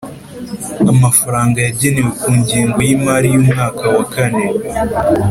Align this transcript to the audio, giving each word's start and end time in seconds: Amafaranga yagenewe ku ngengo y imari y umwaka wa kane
Amafaranga 0.91 1.57
yagenewe 1.67 2.09
ku 2.21 2.29
ngengo 2.39 2.77
y 2.87 2.91
imari 2.95 3.27
y 3.33 3.37
umwaka 3.41 3.83
wa 3.95 4.05
kane 4.13 4.43